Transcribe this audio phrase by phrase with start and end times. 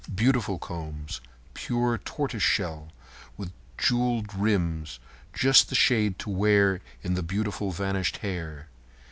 [0.15, 1.21] Beautiful combs,
[1.53, 2.91] pure tortoise shell,
[3.37, 8.67] with jewelled rims—just the shade to wear in the beautiful vanished hair.